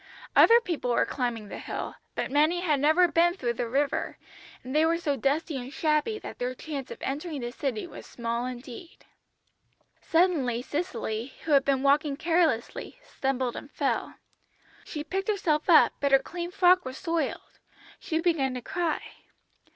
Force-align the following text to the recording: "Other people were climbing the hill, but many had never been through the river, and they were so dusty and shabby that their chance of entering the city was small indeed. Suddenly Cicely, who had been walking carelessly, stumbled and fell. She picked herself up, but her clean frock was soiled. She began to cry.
"Other 0.35 0.59
people 0.59 0.89
were 0.89 1.05
climbing 1.05 1.47
the 1.49 1.59
hill, 1.59 1.93
but 2.15 2.31
many 2.31 2.61
had 2.61 2.79
never 2.79 3.07
been 3.07 3.35
through 3.35 3.53
the 3.53 3.69
river, 3.69 4.17
and 4.63 4.75
they 4.75 4.83
were 4.83 4.97
so 4.97 5.15
dusty 5.15 5.57
and 5.57 5.71
shabby 5.71 6.17
that 6.17 6.39
their 6.39 6.55
chance 6.55 6.89
of 6.89 6.97
entering 7.01 7.39
the 7.41 7.51
city 7.51 7.85
was 7.85 8.07
small 8.07 8.47
indeed. 8.47 9.05
Suddenly 10.01 10.63
Cicely, 10.63 11.33
who 11.43 11.51
had 11.51 11.63
been 11.63 11.83
walking 11.83 12.17
carelessly, 12.17 12.99
stumbled 13.03 13.55
and 13.55 13.69
fell. 13.69 14.15
She 14.85 15.03
picked 15.03 15.27
herself 15.27 15.69
up, 15.69 15.93
but 15.99 16.11
her 16.11 16.17
clean 16.17 16.49
frock 16.49 16.83
was 16.83 16.97
soiled. 16.97 17.59
She 17.99 18.19
began 18.19 18.55
to 18.55 18.61
cry. 18.63 19.03